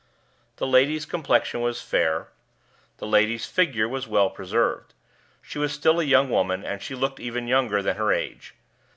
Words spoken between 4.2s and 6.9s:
preserved; she was still a young woman, and